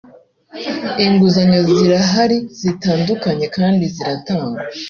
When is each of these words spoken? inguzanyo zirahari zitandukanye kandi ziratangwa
inguzanyo 1.05 1.59
zirahari 1.71 2.37
zitandukanye 2.59 3.45
kandi 3.57 3.83
ziratangwa 3.95 4.57